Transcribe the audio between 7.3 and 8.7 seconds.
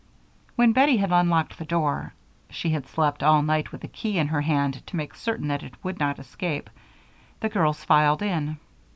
the girls filed in.